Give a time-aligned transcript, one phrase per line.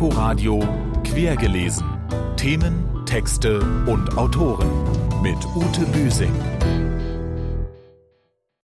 [0.00, 0.60] Inforadio
[1.04, 1.84] Quergelesen.
[2.38, 4.70] Themen, Texte und Autoren
[5.20, 6.32] mit Ute Büsing.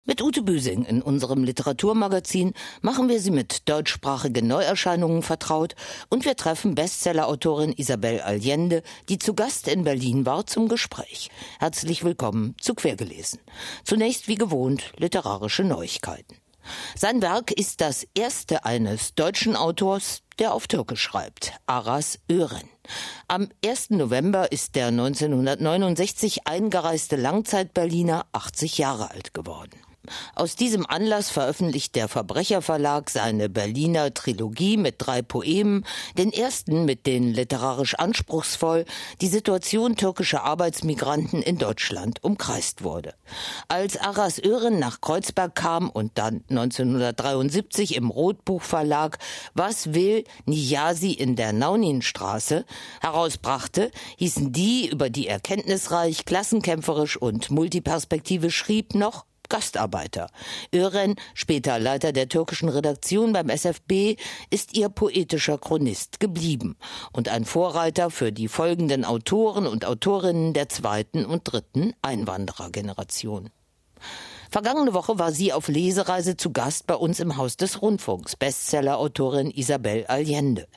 [0.05, 5.75] Mit Ute Büsing in unserem Literaturmagazin machen wir Sie mit deutschsprachigen Neuerscheinungen vertraut
[6.11, 11.31] und wir treffen Bestsellerautorin Isabel Allende, die zu Gast in Berlin war, zum Gespräch.
[11.59, 13.41] Herzlich willkommen zu Quergelesen.
[13.85, 16.42] Zunächst wie gewohnt literarische Neuigkeiten.
[16.97, 22.69] Sein Werk ist das erste eines deutschen Autors, der auf Türkisch schreibt, Aras Ören.
[23.29, 23.91] Am 1.
[23.91, 29.79] November ist der 1969 eingereiste Langzeit-Berliner 80 Jahre alt geworden.
[30.35, 35.85] Aus diesem Anlass veröffentlicht der Verbrecherverlag seine Berliner Trilogie mit drei Poemen,
[36.19, 38.85] den ersten mit den literarisch anspruchsvoll
[39.21, 43.15] die Situation türkischer Arbeitsmigranten in Deutschland umkreist wurde.
[43.69, 49.19] Als Aras Ören nach Kreuzberg kam und dann 1973 im Rotbuchverlag
[49.55, 52.65] Was will Niyasi in der Nauninstraße
[53.01, 60.29] herausbrachte, hießen die, über die er kenntnisreich, klassenkämpferisch und multiperspektive schrieb, noch Gastarbeiter.
[60.75, 64.17] Ören, später Leiter der türkischen Redaktion beim SFB,
[64.49, 66.77] ist ihr poetischer Chronist geblieben
[67.13, 73.51] und ein Vorreiter für die folgenden Autoren und Autorinnen der zweiten und dritten Einwanderergeneration.
[74.53, 79.51] Vergangene Woche war sie auf Lesereise zu Gast bei uns im Haus des Rundfunks, Bestsellerautorin
[79.51, 80.69] Isabel Allende.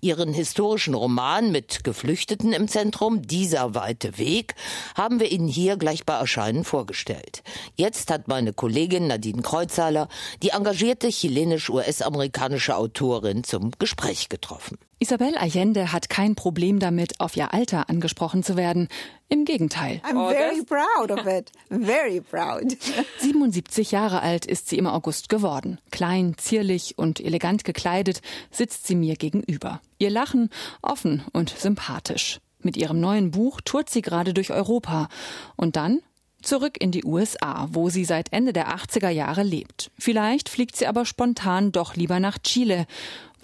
[0.00, 4.54] Ihren historischen Roman mit Geflüchteten im Zentrum, Dieser weite Weg,
[4.94, 7.42] haben wir Ihnen hier gleich bei Erscheinen vorgestellt.
[7.74, 10.06] Jetzt hat meine Kollegin Nadine Kreuzhaler
[10.44, 14.78] die engagierte chilenisch-US-amerikanische Autorin zum Gespräch getroffen.
[14.98, 18.88] Isabel Allende hat kein Problem damit, auf ihr Alter angesprochen zu werden.
[19.28, 20.00] Im Gegenteil.
[20.04, 21.50] I'm very proud of it.
[21.68, 22.76] Very proud.
[23.18, 25.78] 77 Jahre alt ist sie im August geworden.
[25.90, 28.20] Klein, zierlich und elegant gekleidet
[28.50, 29.80] sitzt sie mir gegenüber.
[29.98, 30.50] Ihr Lachen
[30.82, 32.40] offen und sympathisch.
[32.60, 35.08] Mit ihrem neuen Buch tourt sie gerade durch Europa.
[35.56, 36.00] Und dann
[36.44, 39.90] zurück in die USA, wo sie seit Ende der 80er Jahre lebt.
[39.98, 42.86] Vielleicht fliegt sie aber spontan doch lieber nach Chile,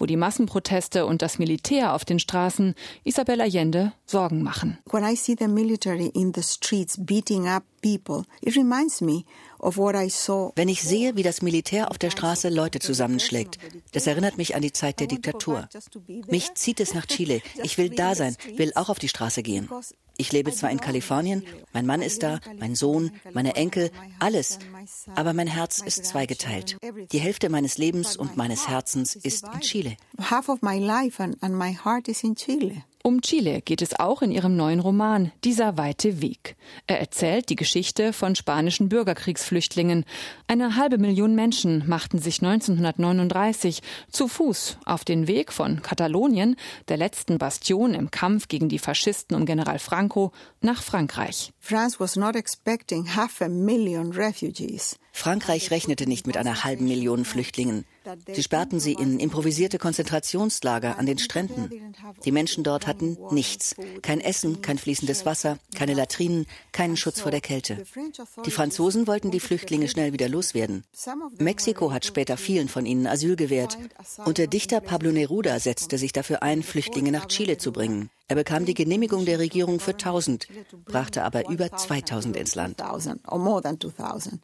[0.01, 2.73] wo die Massenproteste und das Militär auf den Straßen
[3.03, 4.79] Isabel Allende Sorgen machen.
[4.89, 7.63] When I see the military in the streets beating up
[10.55, 13.57] wenn ich sehe, wie das Militär auf der Straße Leute zusammenschlägt,
[13.91, 15.67] das erinnert mich an die Zeit der Diktatur.
[16.27, 17.41] Mich zieht es nach Chile.
[17.63, 19.69] Ich will da sein, will auch auf die Straße gehen.
[20.17, 21.43] Ich lebe zwar in Kalifornien,
[21.73, 24.59] mein Mann ist da, mein Sohn, meine Enkel, alles,
[25.15, 26.77] aber mein Herz ist zweigeteilt.
[27.11, 29.97] Die Hälfte meines Lebens und meines Herzens ist in Chile.
[30.19, 32.83] Half of my life and, and my heart is in Chile.
[33.03, 36.55] Um Chile geht es auch in ihrem neuen Roman Dieser weite Weg.
[36.85, 40.05] Er erzählt die Geschichte von spanischen Bürgerkriegsflüchtlingen.
[40.47, 43.81] Eine halbe Million Menschen machten sich 1939
[44.11, 46.55] zu Fuß auf den Weg von Katalonien,
[46.89, 50.31] der letzten Bastion im Kampf gegen die Faschisten um General Franco,
[50.61, 51.53] nach Frankreich.
[51.63, 54.97] France was not expecting half a million refugees.
[55.13, 57.85] Frankreich rechnete nicht mit einer halben Million Flüchtlingen.
[58.33, 61.93] Sie sperrten sie in improvisierte Konzentrationslager an den Stränden.
[62.25, 63.75] Die Menschen dort hatten nichts.
[64.01, 67.83] Kein Essen, kein fließendes Wasser, keine Latrinen, keinen Schutz vor der Kälte.
[68.45, 70.83] Die Franzosen wollten die Flüchtlinge schnell wieder loswerden.
[71.37, 73.77] Mexiko hat später vielen von ihnen Asyl gewährt.
[74.25, 78.09] Und der Dichter Pablo Neruda setzte sich dafür ein, Flüchtlinge nach Chile zu bringen.
[78.31, 80.47] Er bekam die Genehmigung der Regierung für 1000,
[80.85, 82.81] brachte aber über 2000 ins Land.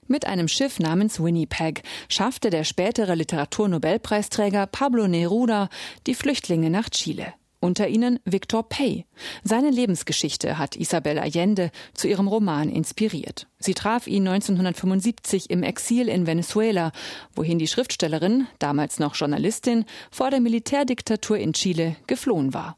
[0.07, 5.69] Mit einem Schiff namens Winnipeg schaffte der spätere Literaturnobelpreisträger Pablo Neruda
[6.05, 7.33] die Flüchtlinge nach Chile.
[7.61, 9.05] Unter ihnen Victor Pay.
[9.45, 13.47] Seine Lebensgeschichte hat Isabel Allende zu ihrem Roman inspiriert.
[13.57, 16.91] Sie traf ihn 1975 im Exil in Venezuela,
[17.35, 22.75] wohin die Schriftstellerin, damals noch Journalistin, vor der Militärdiktatur in Chile geflohen war.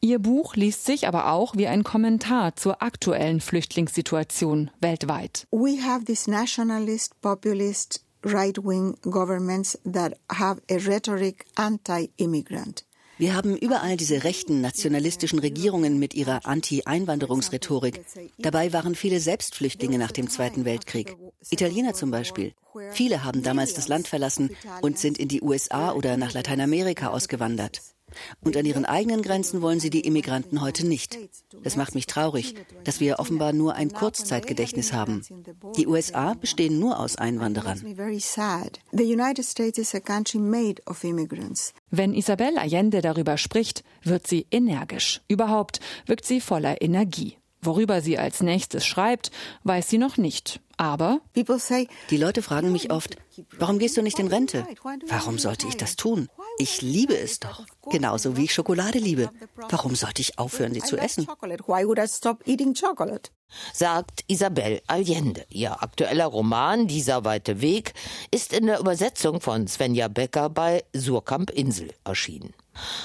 [0.00, 5.46] Ihr Buch liest sich aber auch wie ein Kommentar zur aktuellen Flüchtlingssituation weltweit.
[5.50, 12.84] We have these nationalist, populist, right-wing governments that have a rhetoric anti-immigrant.
[13.18, 18.04] Wir haben überall diese rechten nationalistischen Regierungen mit ihrer Anti-Einwanderungsrhetorik.
[18.36, 21.16] Dabei waren viele selbst Flüchtlinge nach dem Zweiten Weltkrieg.
[21.48, 22.52] Italiener zum Beispiel.
[22.90, 27.80] Viele haben damals das Land verlassen und sind in die USA oder nach Lateinamerika ausgewandert.
[28.40, 31.18] Und an ihren eigenen Grenzen wollen sie die Immigranten heute nicht.
[31.62, 32.54] Es macht mich traurig,
[32.84, 35.22] dass wir offenbar nur ein Kurzzeitgedächtnis haben.
[35.76, 37.80] Die USA bestehen nur aus Einwanderern.
[41.90, 45.20] Wenn Isabel Allende darüber spricht, wird sie energisch.
[45.28, 47.36] Überhaupt wirkt sie voller Energie.
[47.62, 49.30] Worüber sie als nächstes schreibt,
[49.64, 50.60] weiß sie noch nicht.
[50.78, 51.20] Aber
[52.10, 53.16] die Leute fragen mich oft,
[53.58, 54.66] warum gehst du nicht in Rente?
[55.06, 56.28] Warum sollte ich das tun?
[56.58, 57.64] Ich liebe es doch.
[57.90, 59.30] Genauso wie ich Schokolade liebe.
[59.70, 61.26] Warum sollte ich aufhören, sie zu essen?
[63.72, 65.46] Sagt Isabel Allende.
[65.48, 67.94] Ihr aktueller Roman Dieser weite Weg
[68.30, 72.52] ist in der Übersetzung von Svenja Becker bei Surkamp Insel erschienen.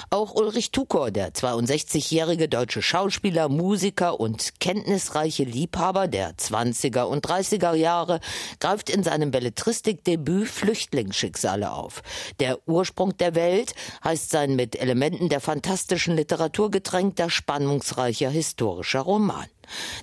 [0.09, 7.73] Auch Ulrich Tukor, der 62-jährige deutsche Schauspieler, Musiker und kenntnisreiche Liebhaber der 20er und 30er
[7.73, 8.19] Jahre,
[8.59, 12.03] greift in seinem Belletristikdebüt Flüchtlingsschicksale auf.
[12.39, 13.73] Der Ursprung der Welt
[14.03, 19.47] heißt sein mit Elementen der fantastischen Literatur getränkter, spannungsreicher historischer Roman.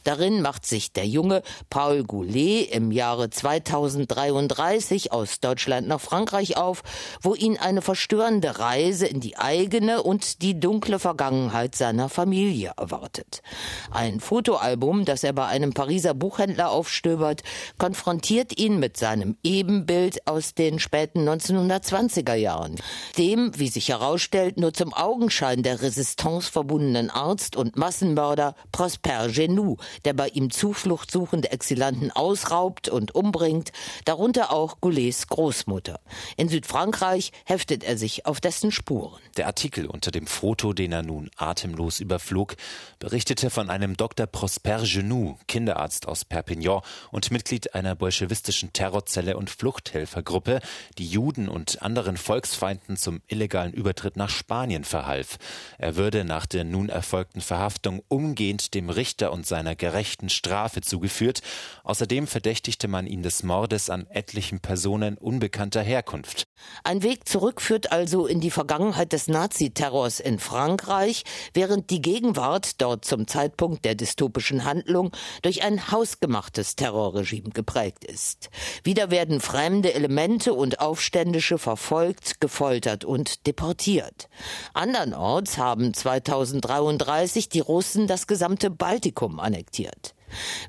[0.04, 6.82] Darin macht sich der junge Paul Goulet im Jahre 2033 aus Deutschland nach Frankreich auf,
[7.22, 13.42] wo ihn eine verstörende Reise in die eigene und die dunkle Vergangenheit seiner Familie erwartet.
[13.90, 17.42] Ein Fotoalbum, das er bei einem Pariser Buchhändler aufstöbert,
[17.78, 22.76] konfrontiert ihn mit seinem Ebenbild aus den späten 1920er Jahren,
[23.16, 29.57] dem, wie sich herausstellt, nur zum Augenschein der Resistance verbundenen Arzt und Massenmörder Prosper Genou
[29.58, 33.72] Nanu, der bei ihm Zuflucht suchende Exilanten ausraubt und umbringt,
[34.04, 36.00] darunter auch Goulets Großmutter.
[36.36, 39.20] In Südfrankreich heftet er sich auf dessen Spuren.
[39.36, 42.56] Der Artikel unter dem Foto, den er nun atemlos überflog,
[42.98, 44.26] berichtete von einem Dr.
[44.26, 50.60] Prosper Genoux, Kinderarzt aus Perpignan und Mitglied einer bolschewistischen Terrorzelle und Fluchthelfergruppe,
[50.98, 55.38] die Juden und anderen Volksfeinden zum illegalen Übertritt nach Spanien verhalf.
[55.78, 61.40] Er würde nach der nun erfolgten Verhaftung umgehend dem Richter und seiner gerechten Strafe zugeführt.
[61.84, 66.44] Außerdem verdächtigte man ihn des Mordes an etlichen Personen unbekannter Herkunft.
[66.84, 71.24] Ein Weg zurück führt also in die Vergangenheit des Naziterrors in Frankreich,
[71.54, 75.12] während die Gegenwart dort zum Zeitpunkt der dystopischen Handlung
[75.42, 78.50] durch ein hausgemachtes Terrorregime geprägt ist.
[78.84, 84.28] Wieder werden fremde Elemente und Aufständische verfolgt, gefoltert und deportiert.
[84.74, 90.14] Andernorts haben 2033 die Russen das gesamte Baltikum annektiert.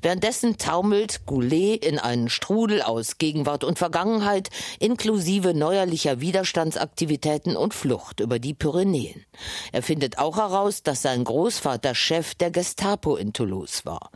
[0.02, 8.20] Währenddessen taumelt Goulet in einen Strudel aus Gegenwart und Vergangenheit inklusive neuerlicher Widerstandsaktivitäten und Flucht
[8.20, 9.24] über die Pyrenäen.
[9.72, 14.10] Er findet auch heraus, dass sein Großvater Chef der Gestapo in Toulouse war.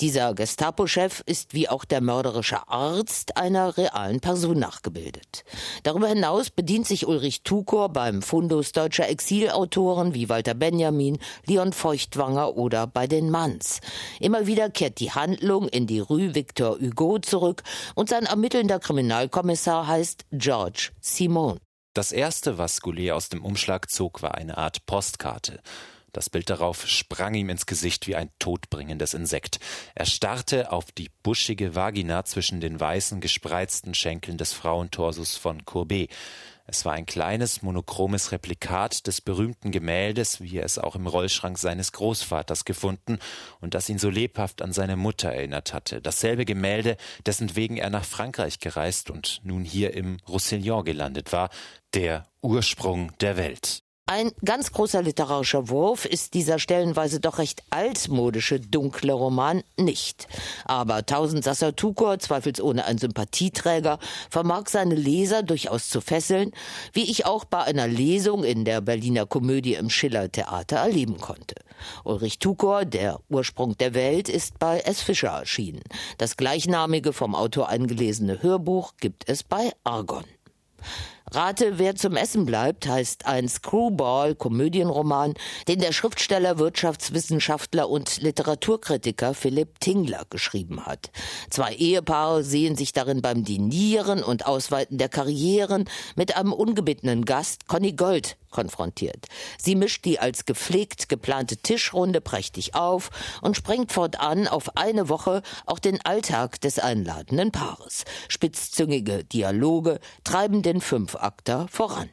[0.00, 5.44] Dieser Gestapo-Chef ist wie auch der mörderische Arzt einer realen Person nachgebildet.
[5.82, 12.56] Darüber hinaus bedient sich Ulrich Tukor beim Fundus deutscher Exilautoren wie Walter Benjamin, Leon Feuchtwanger
[12.56, 13.80] oder bei den Manns.
[14.20, 17.62] Immer wieder kehrt die Handlung in die Rue Victor Hugo zurück
[17.96, 21.60] und sein ermittelnder Kriminalkommissar heißt George Simon.
[21.92, 25.60] Das erste, was Goulet aus dem Umschlag zog, war eine Art Postkarte.
[26.12, 29.60] Das Bild darauf sprang ihm ins Gesicht wie ein todbringendes Insekt.
[29.94, 36.10] Er starrte auf die buschige Vagina zwischen den weißen, gespreizten Schenkeln des Frauentorsus von Courbet.
[36.70, 41.58] Es war ein kleines, monochromes Replikat des berühmten Gemäldes, wie er es auch im Rollschrank
[41.58, 43.18] seines Großvaters gefunden
[43.60, 46.00] und das ihn so lebhaft an seine Mutter erinnert hatte.
[46.00, 46.96] Dasselbe Gemälde,
[47.26, 51.50] dessen wegen er nach Frankreich gereist und nun hier im Roussillon gelandet war,
[51.92, 53.82] der Ursprung der Welt.
[54.12, 60.26] Ein ganz großer literarischer Wurf ist dieser stellenweise doch recht altmodische dunkle Roman nicht.
[60.64, 66.50] Aber Tausend Sasser Tukor, zweifelsohne ein Sympathieträger, vermag seine Leser durchaus zu fesseln,
[66.92, 71.54] wie ich auch bei einer Lesung in der Berliner Komödie im Schiller Theater erleben konnte.
[72.02, 75.02] Ulrich Tukor, der Ursprung der Welt, ist bei S.
[75.02, 75.84] Fischer erschienen.
[76.18, 80.24] Das gleichnamige vom Autor eingelesene Hörbuch gibt es bei Argon.
[81.32, 85.34] Rate, wer zum Essen bleibt, heißt ein Screwball-Komödienroman,
[85.68, 91.12] den der Schriftsteller, Wirtschaftswissenschaftler und Literaturkritiker Philipp Tingler geschrieben hat.
[91.48, 95.84] Zwei Ehepaare sehen sich darin beim Dinieren und Ausweiten der Karrieren
[96.16, 99.26] mit einem ungebittenen Gast, Conny Gold, konfrontiert.
[99.58, 103.10] Sie mischt die als gepflegt geplante Tischrunde prächtig auf
[103.40, 108.04] und sprengt fortan auf eine Woche auch den Alltag des einladenden Paares.
[108.28, 112.08] Spitzzüngige Dialoge treiben den Fünfakter voran.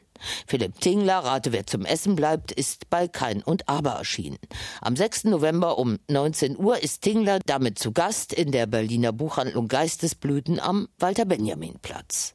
[0.48, 4.38] Philipp Tingler, Rate wer zum Essen bleibt, ist bei Kein und Aber erschienen.
[4.80, 5.24] Am 6.
[5.24, 10.88] November um 19 Uhr ist Tingler damit zu Gast in der Berliner Buchhandlung Geistesblüten am
[10.98, 12.34] Walter-Benjamin-Platz.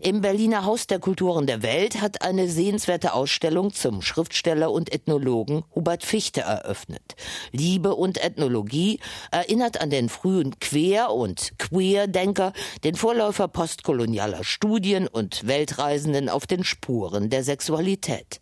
[0.00, 5.64] Im Berliner Haus der Kulturen der Welt hat eine sehenswerte Ausstellung zum Schriftsteller und Ethnologen
[5.74, 7.16] Hubert Fichte eröffnet.
[7.52, 9.00] Liebe und Ethnologie
[9.30, 12.52] erinnert an den frühen Quer- und Queer-Denker,
[12.84, 18.40] den Vorläufer postkolonialer Studien und Weltreisenden auf den Spuren der Sexualität.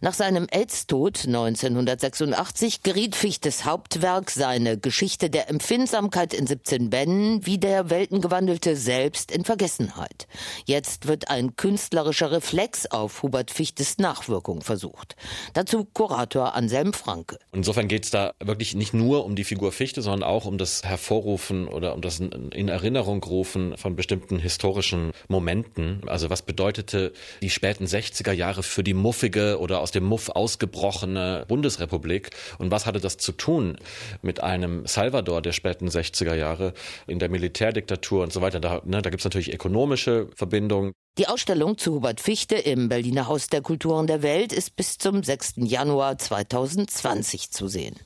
[0.00, 7.58] Nach seinem AIDS-Tod 1986 geriet Fichtes Hauptwerk, seine Geschichte der Empfindsamkeit in 17 Bänden, wie
[7.58, 10.26] der Weltengewandelte selbst in Vergessenheit.
[10.64, 15.16] Jetzt wird ein künstlerischer Reflex auf Hubert Fichtes Nachwirkung versucht.
[15.54, 17.38] Dazu Kurator Anselm Franke.
[17.52, 20.82] Insofern geht es da wirklich nicht nur um die Figur Fichte, sondern auch um das
[20.84, 26.02] Hervorrufen oder um das in Erinnerung rufen von bestimmten historischen Momenten.
[26.06, 31.44] Also was bedeutete die späten 60er Jahre für die muffige oder aus dem Muff ausgebrochene
[31.48, 32.30] Bundesrepublik.
[32.58, 33.78] Und was hatte das zu tun
[34.22, 36.72] mit einem Salvador der späten 60er Jahre
[37.06, 38.60] in der Militärdiktatur und so weiter?
[38.60, 40.92] Da, ne, da gibt es natürlich ökonomische Verbindungen.
[41.18, 45.22] Die Ausstellung zu Hubert Fichte im Berliner Haus der Kulturen der Welt ist bis zum
[45.22, 45.54] 6.
[45.56, 47.96] Januar 2020 zu sehen.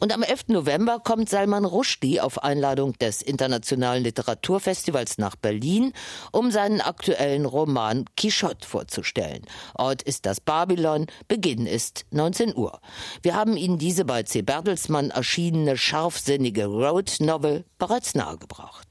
[0.00, 0.48] Und am 11.
[0.48, 5.92] November kommt Salman Rushdie auf Einladung des Internationalen Literaturfestivals nach Berlin,
[6.32, 9.44] um seinen aktuellen Roman Quichotte vorzustellen.
[9.74, 12.80] Ort ist das Babylon, Beginn ist 19 Uhr.
[13.22, 14.42] Wir haben Ihnen diese bei C.
[14.42, 18.87] Bertelsmann erschienene scharfsinnige Road Novel bereits nahegebracht.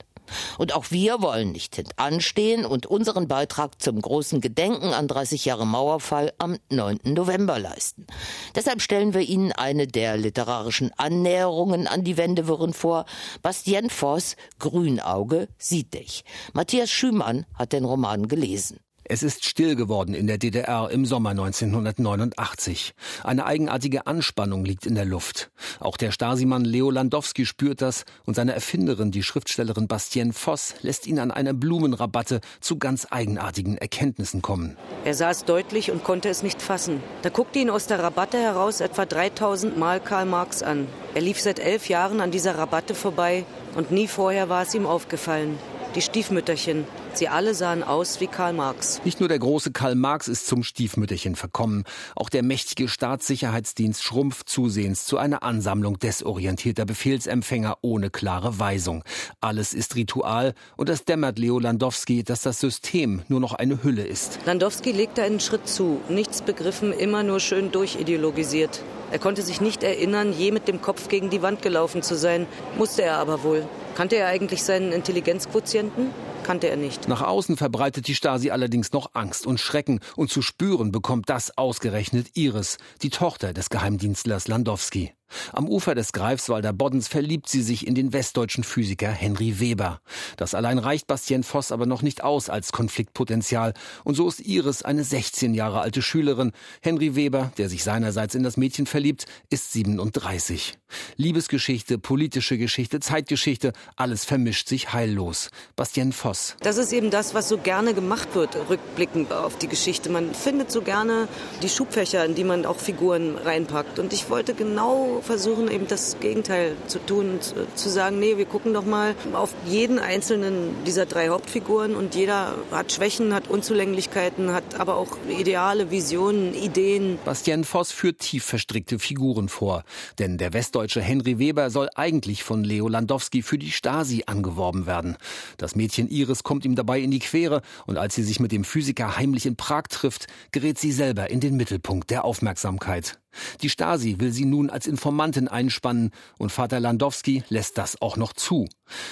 [0.58, 5.68] Und auch wir wollen nicht hintanstehen und unseren Beitrag zum großen Gedenken an 30 Jahre
[5.68, 7.00] Mauerfall am 9.
[7.04, 8.08] November leisten.
[8.56, 13.06] Deshalb stellen wir Ihnen eine der literarischen Annäherungen an die Wendewirren vor.
[13.42, 16.24] Bastien Voss, Grünauge, sieht dich.
[16.54, 18.80] Matthias Schümann hat den Roman gelesen.
[19.10, 22.94] Es ist still geworden in der DDR im Sommer 1989.
[23.24, 25.50] Eine eigenartige Anspannung liegt in der Luft.
[25.80, 31.08] Auch der Stasi-Mann Leo Landowski spürt das und seine Erfinderin, die Schriftstellerin Bastien Voss, lässt
[31.08, 34.76] ihn an einer Blumenrabatte zu ganz eigenartigen Erkenntnissen kommen.
[35.06, 37.02] Er saß deutlich und konnte es nicht fassen.
[37.22, 40.86] Da guckte ihn aus der Rabatte heraus etwa 3000 Mal Karl Marx an.
[41.16, 44.86] Er lief seit elf Jahren an dieser Rabatte vorbei und nie vorher war es ihm
[44.86, 45.58] aufgefallen.
[45.98, 46.86] Die Stiefmütterchen,
[47.16, 49.02] Sie alle sahen aus wie Karl Marx.
[49.04, 51.86] Nicht nur der große Karl Marx ist zum Stiefmütterchen verkommen.
[52.16, 59.04] Auch der mächtige Staatssicherheitsdienst schrumpft zusehends zu einer Ansammlung desorientierter Befehlsempfänger ohne klare Weisung.
[59.42, 64.04] Alles ist Ritual und es dämmert Leo Landowski, dass das System nur noch eine Hülle
[64.04, 64.38] ist.
[64.46, 68.84] Landowski legte einen Schritt zu, nichts begriffen, immer nur schön durchideologisiert.
[69.12, 72.46] Er konnte sich nicht erinnern, je mit dem Kopf gegen die Wand gelaufen zu sein,
[72.78, 73.66] musste er aber wohl.
[73.96, 76.12] Kannte er eigentlich seinen Intelligenzquotienten?
[76.48, 77.10] kannte er nicht.
[77.10, 81.58] Nach außen verbreitet die Stasi allerdings noch Angst und Schrecken und zu spüren bekommt das
[81.58, 85.12] ausgerechnet Iris, die Tochter des Geheimdienstlers Landowski.
[85.54, 90.02] Am Ufer des Greifswalder Boddens verliebt sie sich in den westdeutschen Physiker Henry Weber.
[90.38, 93.74] Das allein reicht Bastien Voss aber noch nicht aus als Konfliktpotenzial.
[94.04, 96.52] Und so ist Iris eine 16 Jahre alte Schülerin.
[96.82, 100.78] Henry Weber, der sich seinerseits in das Mädchen verliebt, ist 37.
[101.16, 105.50] Liebesgeschichte, politische Geschichte, Zeitgeschichte, alles vermischt sich heillos.
[105.76, 106.56] Bastien Voss.
[106.62, 110.10] Das ist eben das, was so gerne gemacht wird, rückblickend auf die Geschichte.
[110.10, 111.28] Man findet so gerne
[111.62, 114.00] die Schubfächer, in die man auch Figuren reinpackt.
[114.00, 117.40] Und ich wollte genau versuchen, eben das Gegenteil zu tun,
[117.76, 122.56] zu sagen, nee, wir gucken doch mal auf jeden einzelnen dieser drei Hauptfiguren und jeder
[122.72, 127.20] hat Schwächen, hat Unzulänglichkeiten, hat aber auch Ideale, Visionen, Ideen.
[127.26, 129.84] Bastian Voss führt tief verstrickte Figuren vor,
[130.20, 135.18] denn der westdeutsche Henry Weber soll eigentlich von Leo Landowski für die Stasi angeworben werden.
[135.58, 138.64] Das Mädchen Iris kommt ihm dabei in die Quere und als sie sich mit dem
[138.64, 143.20] Physiker heimlich in Prag trifft, gerät sie selber in den Mittelpunkt der Aufmerksamkeit.
[143.62, 148.34] Die Stasi will sie nun als Informantin einspannen und Vater Landowski lässt das auch noch
[148.34, 148.68] zu.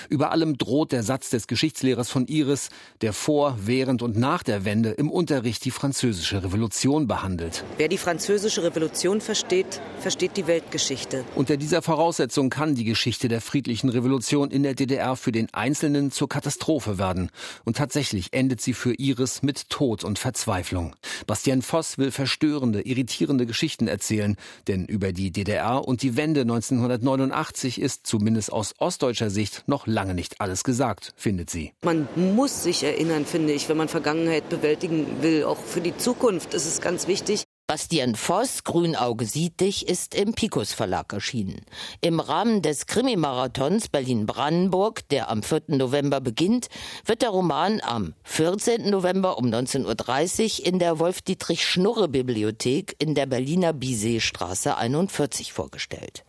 [0.09, 2.69] Über allem droht der Satz des Geschichtslehrers von Iris,
[3.01, 7.63] der vor, während und nach der Wende im Unterricht die französische Revolution behandelt.
[7.77, 11.23] Wer die französische Revolution versteht, versteht die Weltgeschichte.
[11.35, 16.11] Unter dieser Voraussetzung kann die Geschichte der friedlichen Revolution in der DDR für den Einzelnen
[16.11, 17.29] zur Katastrophe werden.
[17.63, 20.95] Und tatsächlich endet sie für Iris mit Tod und Verzweiflung.
[21.27, 24.35] Bastien Voss will verstörende, irritierende Geschichten erzählen erzählen,
[24.67, 30.13] denn über die DDR und die Wende 1989 ist zumindest aus ostdeutscher Sicht noch lange
[30.13, 31.73] nicht alles gesagt, findet sie.
[31.83, 35.43] Man muss sich erinnern, finde ich, wenn man Vergangenheit bewältigen will.
[35.43, 40.35] Auch für die Zukunft ist es ganz wichtig, Bastian Voss, Grünauge sieht dich, ist im
[40.35, 41.65] Picus Verlag erschienen.
[41.99, 45.63] Im Rahmen des Krimi-Marathons Berlin-Brandenburg, der am 4.
[45.69, 46.67] November beginnt,
[47.07, 48.87] wird der Roman am 14.
[48.91, 56.23] November um 19.30 Uhr in der Wolf-Dietrich-Schnurre-Bibliothek in der Berliner Bizet-Straße 41 vorgestellt.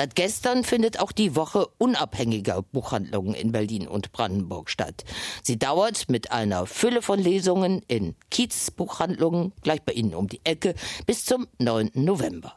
[0.00, 5.04] Seit gestern findet auch die Woche unabhängiger Buchhandlungen in Berlin und Brandenburg statt.
[5.42, 10.74] Sie dauert mit einer Fülle von Lesungen in Kiezbuchhandlungen, gleich bei Ihnen um die Ecke,
[11.04, 11.90] bis zum 9.
[11.92, 12.54] November.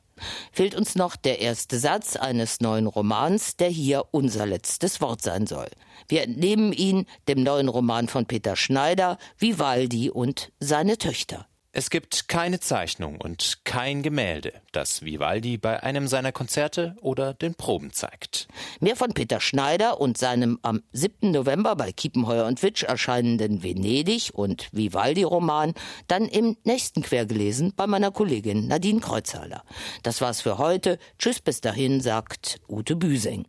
[0.54, 5.46] Fehlt uns noch der erste Satz eines neuen Romans, der hier unser letztes Wort sein
[5.46, 5.68] soll.
[6.08, 11.46] Wir entnehmen ihn dem neuen Roman von Peter Schneider, Vivaldi und seine Töchter.
[11.76, 17.56] Es gibt keine Zeichnung und kein Gemälde, das Vivaldi bei einem seiner Konzerte oder den
[17.56, 18.48] Proben zeigt.
[18.80, 21.32] Mehr von Peter Schneider und seinem am 7.
[21.32, 25.74] November bei Kiepenheuer und Witsch erscheinenden Venedig und Vivaldi-Roman
[26.08, 29.64] dann im nächsten Quergelesen bei meiner Kollegin Nadine Kreuzhaler.
[30.04, 31.00] Das war's für heute.
[31.18, 33.48] Tschüss bis dahin, sagt Ute Büsing.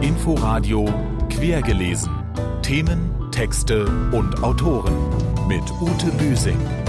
[0.00, 0.86] Inforadio
[1.28, 2.10] Quergelesen.
[2.62, 6.81] Themen, Texte und Autoren mit Ute Büsing.